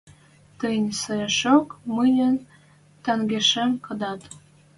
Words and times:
Тӹнь 0.59 0.89
соэшок 1.01 1.67
мӹньӹн 1.95 2.35
тӓнгешем 3.03 3.71
кодат. 3.85 4.21